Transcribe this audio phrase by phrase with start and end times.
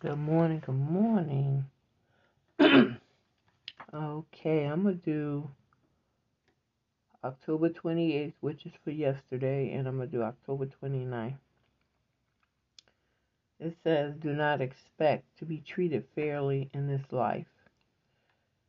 [0.00, 1.64] Good morning, good morning.
[2.60, 2.98] okay,
[4.64, 5.50] I'm going to do
[7.24, 11.34] October 28th, which is for yesterday, and I'm going to do October 29th.
[13.58, 17.48] It says, Do not expect to be treated fairly in this life.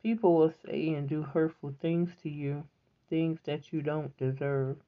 [0.02, 2.64] People will say and do hurtful things to you,
[3.08, 4.78] things that you don't deserve.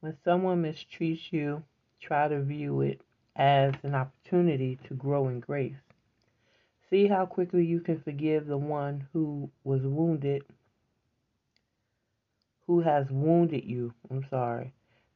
[0.00, 1.62] When someone mistreats you,
[1.98, 3.00] try to view it
[3.36, 5.80] as an opportunity to grow in grace.
[6.90, 10.44] See how quickly you can forgive the one who was wounded,
[12.66, 13.94] who has wounded you.
[14.10, 14.72] I'm sorry.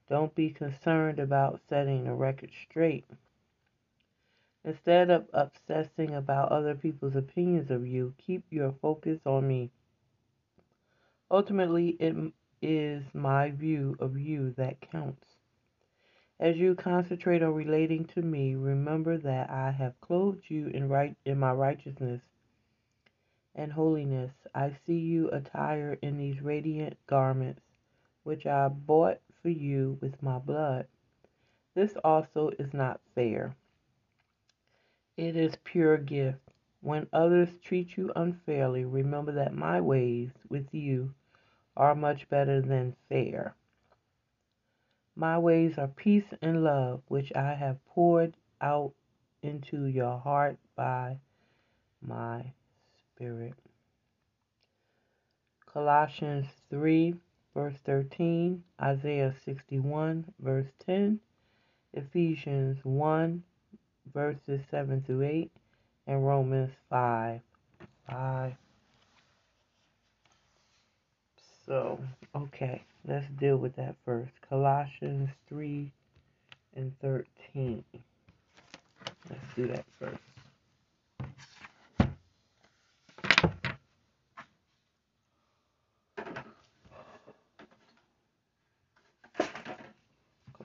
[0.09, 3.05] Don't be concerned about setting the record straight.
[4.65, 9.71] Instead of obsessing about other people's opinions of you, keep your focus on me.
[11.31, 15.36] Ultimately, it is my view of you that counts.
[16.39, 21.17] As you concentrate on relating to me, remember that I have clothed you in right
[21.25, 22.21] in my righteousness
[23.55, 24.33] and holiness.
[24.55, 27.63] I see you attired in these radiant garments,
[28.23, 30.87] which I bought for you with my blood.
[31.75, 33.57] This also is not fair.
[35.17, 36.53] It is pure gift.
[36.83, 41.15] When others treat you unfairly, remember that my ways with you
[41.77, 43.55] are much better than fair.
[45.19, 48.93] My ways are peace and love, which I have poured out
[49.43, 51.21] into your heart by
[52.03, 52.53] my
[53.15, 53.55] Spirit.
[55.65, 57.15] Colossians 3,
[57.55, 61.19] verse 13, Isaiah 61, verse 10,
[61.95, 63.43] Ephesians 1,
[64.13, 65.51] verses 7 through 8,
[66.07, 67.41] and Romans 5,
[68.11, 68.53] 5.
[71.65, 71.99] So,
[72.35, 74.33] okay, let's deal with that first.
[74.49, 75.91] Colossians 3
[76.75, 77.85] and 13.
[79.31, 80.19] Let's do that first.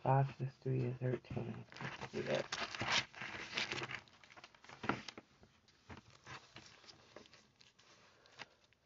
[0.04, 1.54] Colossians 3 and 13.
[1.82, 2.46] Let's do that.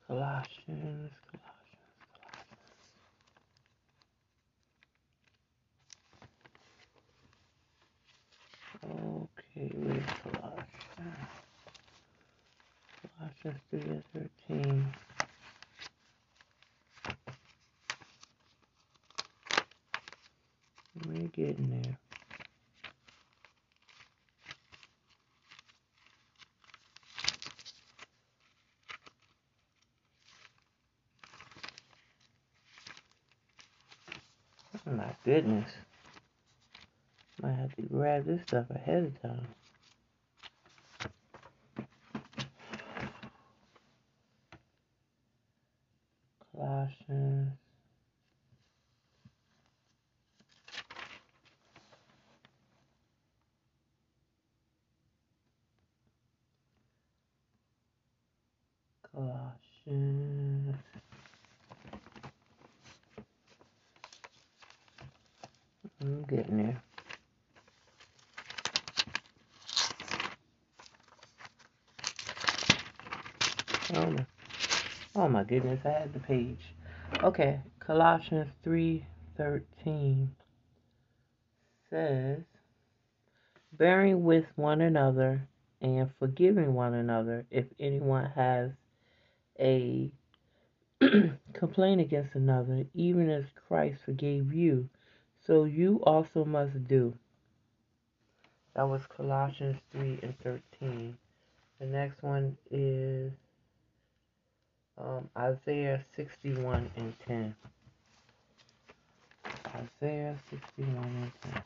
[0.07, 1.12] Colossians,
[8.86, 10.66] Okay, where's Colossians?
[13.45, 14.03] 3 and
[14.47, 14.94] 13.
[21.07, 21.97] We're getting there.
[34.88, 35.69] Oh my goodness.
[37.41, 39.47] Might have to grab this stuff ahead of time.
[46.56, 47.51] Colossians.
[59.16, 60.76] Colossians.
[66.02, 66.84] I'm getting there.
[73.94, 74.25] Oh my,
[75.16, 76.74] oh my goodness, I had the page.
[77.24, 80.28] Okay, Colossians 3:13
[81.90, 82.40] says,
[83.72, 85.48] bearing with one another
[85.80, 88.72] and forgiving one another if anyone has
[89.60, 90.12] a
[91.54, 94.90] complaint against another, even as Christ forgave you,
[95.46, 97.14] so you also must do.
[98.76, 101.18] That was Colossians 3 and 13.
[101.80, 103.32] The next one is
[104.98, 107.56] um, Isaiah 61 and 10.
[109.68, 111.64] Isaiah 61 and 10.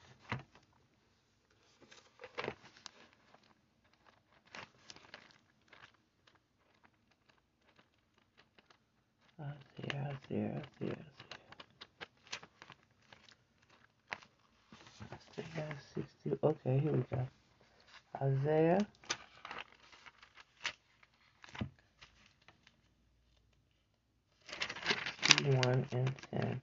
[10.31, 10.97] Isaiah, Isaiah,
[15.13, 16.39] Isaiah, Isaiah 60.
[16.43, 17.27] Okay, here we go.
[18.21, 18.87] Isaiah
[25.27, 26.61] 61 and 10.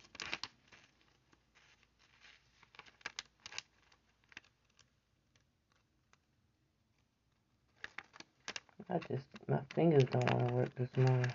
[8.90, 11.32] I just, my fingers don't want to work this morning.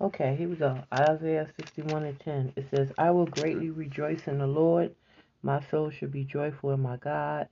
[0.00, 0.80] Okay, here we go.
[0.94, 2.52] Isaiah 61 and 10.
[2.54, 4.94] It says, I will greatly rejoice in the Lord.
[5.42, 7.48] My soul should be joyful in my God.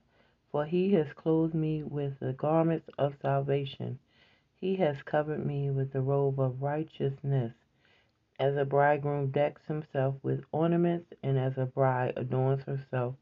[0.49, 3.99] For he has clothed me with the garments of salvation.
[4.55, 7.53] He has covered me with the robe of righteousness.
[8.39, 13.15] As a bridegroom decks himself with ornaments, and as a bride adorns herself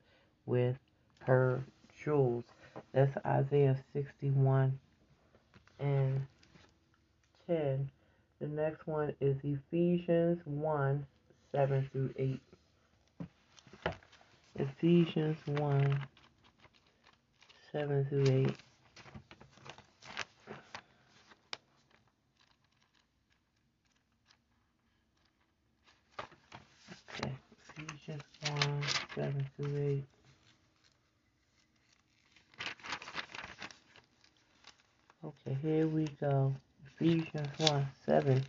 [0.46, 0.78] with
[1.20, 1.64] her
[1.98, 2.44] jewels.
[2.92, 4.78] That's Isaiah 61
[5.80, 6.28] and
[7.48, 7.90] 10.
[8.42, 11.06] The next one is Ephesians 1
[11.54, 12.42] 7 through 8.
[14.58, 16.08] Ephesians 1
[17.72, 18.52] 7 through 8.
[27.14, 27.32] Okay,
[27.78, 28.82] Ephesians 1
[29.16, 30.04] 7 through 8.
[35.24, 36.54] Okay, here we go.
[36.98, 38.46] Ephesians 1 7.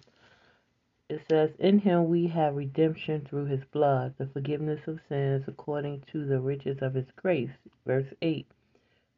[1.08, 6.02] It says, In him we have redemption through his blood, the forgiveness of sins according
[6.12, 7.50] to the riches of his grace.
[7.84, 8.46] Verse 8.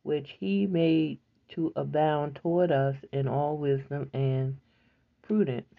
[0.02, 1.18] Which he made
[1.50, 4.56] to abound toward us in all wisdom and
[5.20, 5.74] prudence.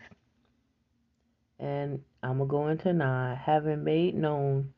[1.57, 3.35] And I'm going to go into 9.
[3.35, 4.73] Having made known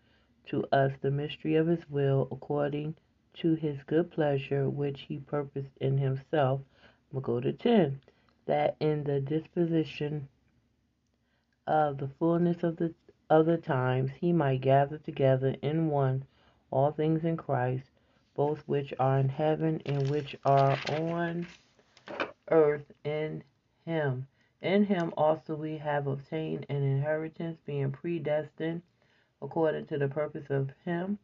[0.47, 2.95] to us the mystery of his will according
[3.41, 6.61] to his good pleasure, which he purposed in himself
[7.11, 7.99] We'll go to 10.
[8.45, 10.27] That in the disposition
[11.67, 12.93] of the fullness of the
[13.29, 16.25] of the times he might gather together in one
[16.71, 17.85] all things in Christ,
[18.35, 21.45] both which are in heaven and which are on
[22.49, 23.43] earth in
[23.85, 24.27] him.
[24.61, 28.81] In him also we have obtained an inheritance, being predestined
[29.41, 31.17] according to the purpose of him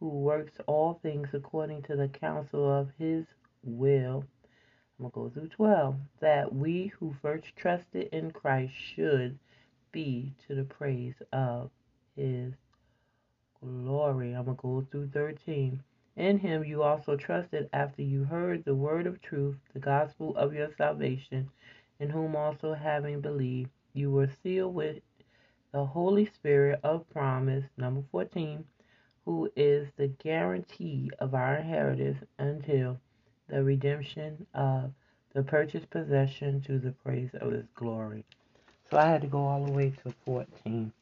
[0.00, 3.26] who works all things according to the counsel of his
[3.62, 4.24] will
[4.98, 5.96] I'm going to go through 12.
[6.20, 9.38] That we who first trusted in Christ should
[9.92, 11.70] be to the praise of
[12.16, 12.52] his
[13.62, 14.32] glory.
[14.32, 15.80] I'm going to go through 13.
[16.16, 20.52] In him you also trusted after you heard the word of truth, the gospel of
[20.52, 21.48] your salvation,
[22.00, 24.96] in whom also having believed, you were sealed with
[25.72, 27.64] the Holy Spirit of promise.
[27.76, 28.64] Number 14,
[29.24, 32.98] who is the guarantee of our inheritance until
[33.48, 34.92] the redemption of
[35.34, 38.24] the purchased possession to the praise of his glory.
[38.90, 40.92] So I had to go all the way to 14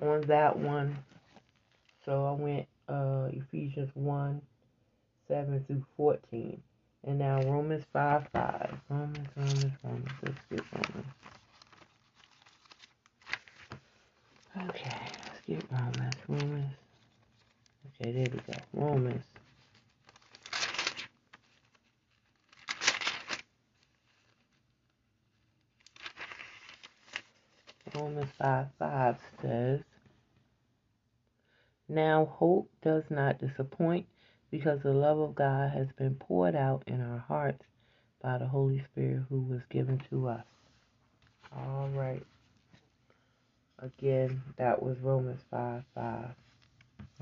[0.00, 0.96] on that one.
[2.04, 4.42] So I went uh, Ephesians 1
[5.28, 6.60] 7 through 14.
[7.04, 8.74] And now Romans 5 5.
[8.88, 10.08] Romans, Romans, Romans.
[10.22, 11.06] Let's get Romans.
[14.68, 16.14] Okay, let's get Romans.
[16.28, 16.74] Romans.
[18.00, 18.58] Okay, there we go.
[18.72, 19.24] Romans
[27.94, 29.80] Romans 5 5 says,
[31.88, 34.06] Now hope does not disappoint
[34.50, 37.64] because the love of God has been poured out in our hearts
[38.22, 40.44] by the Holy Spirit who was given to us.
[41.54, 42.22] All right.
[43.78, 46.24] Again, that was Romans 5 5.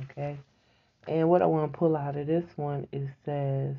[0.02, 0.38] Okay.
[1.08, 3.74] And what I want to pull out of this one is says,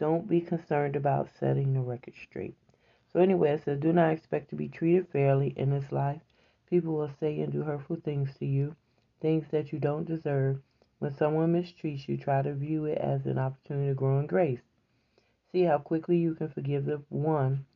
[0.00, 2.56] Don't be concerned about setting the record straight.
[3.12, 6.22] So, anyway, it says, Do not expect to be treated fairly in this life.
[6.70, 8.74] People will say and do hurtful things to you,
[9.20, 10.62] things that you don't deserve.
[11.00, 14.62] When someone mistreats you, try to view it as an opportunity to grow in grace.
[15.52, 17.66] See how quickly you can forgive the one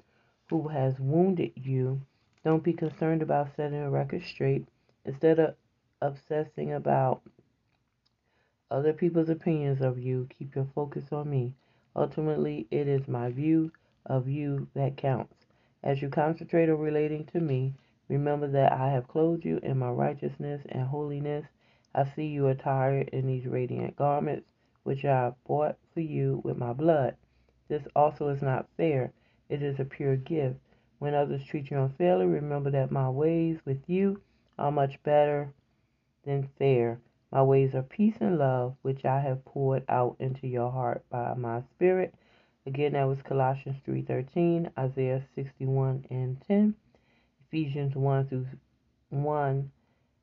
[0.48, 2.00] who has wounded you.
[2.42, 4.66] Don't be concerned about setting a record straight.
[5.04, 5.56] Instead of
[6.00, 7.20] obsessing about
[8.70, 11.52] other people's opinions of you, keep your focus on me.
[11.96, 13.70] Ultimately, it is my view
[14.06, 15.46] of you that counts.
[15.82, 17.74] As you concentrate on relating to me,
[18.08, 21.46] remember that I have clothed you in my righteousness and holiness.
[21.94, 24.48] I see you attired in these radiant garments,
[24.82, 27.16] which I have bought for you with my blood.
[27.68, 29.12] This also is not fair.
[29.48, 30.56] It is a pure gift.
[30.98, 34.20] When others treat you unfairly, remember that my ways with you
[34.58, 35.52] are much better
[36.24, 36.98] than fair.
[37.34, 41.34] My ways are peace and love, which I have poured out into your heart by
[41.34, 42.14] my Spirit.
[42.64, 46.76] Again, that was Colossians 3.13, Isaiah 61 and 10,
[47.48, 48.46] Ephesians 1 through
[49.10, 49.72] 1,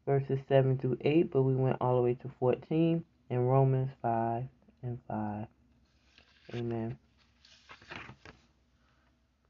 [0.05, 4.45] verses 7 through 8, but we went all the way to 14, and Romans 5
[4.81, 5.47] and 5.
[6.55, 6.97] Amen.